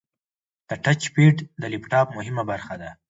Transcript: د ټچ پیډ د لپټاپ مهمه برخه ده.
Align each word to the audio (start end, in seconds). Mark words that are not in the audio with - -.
د 0.67 0.69
ټچ 0.83 1.01
پیډ 1.13 1.35
د 1.61 1.63
لپټاپ 1.73 2.07
مهمه 2.17 2.43
برخه 2.51 2.75
ده. 2.81 2.89